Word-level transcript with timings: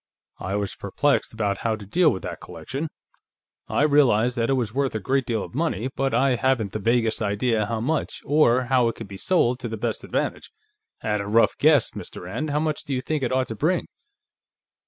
I 0.39 0.55
was 0.55 0.73
perplexed 0.73 1.31
about 1.31 1.59
how 1.59 1.75
to 1.75 1.85
deal 1.85 2.09
with 2.11 2.23
that 2.23 2.41
collection. 2.41 2.87
I 3.67 3.83
realized 3.83 4.35
that 4.35 4.49
it 4.49 4.55
was 4.55 4.73
worth 4.73 4.95
a 4.95 4.99
great 4.99 5.27
deal 5.27 5.43
of 5.43 5.53
money, 5.53 5.89
but 5.95 6.11
I 6.11 6.37
haven't 6.37 6.71
the 6.71 6.79
vaguest 6.79 7.21
idea 7.21 7.67
how 7.67 7.81
much, 7.81 8.19
or 8.25 8.63
how 8.63 8.87
it 8.87 8.95
could 8.95 9.07
be 9.07 9.17
sold 9.17 9.59
to 9.59 9.67
the 9.67 9.77
best 9.77 10.03
advantage.... 10.03 10.49
At 11.01 11.21
a 11.21 11.27
rough 11.27 11.55
guess, 11.59 11.91
Mr. 11.91 12.23
Rand, 12.23 12.49
how 12.49 12.59
much 12.59 12.83
do 12.83 12.95
you 12.95 13.01
think 13.01 13.21
it 13.21 13.31
ought 13.31 13.49
to 13.49 13.55
bring?" 13.55 13.85